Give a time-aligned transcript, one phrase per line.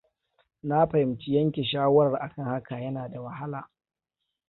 [0.63, 3.69] Na fahimci yanke shawarar akan haka yana da wahala.